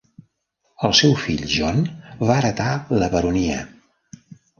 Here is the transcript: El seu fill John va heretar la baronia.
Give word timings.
El 0.87 0.93
seu 0.99 1.11
fill 1.23 1.43
John 1.55 1.83
va 2.29 2.37
heretar 2.37 2.71
la 3.03 3.11
baronia. 3.17 3.59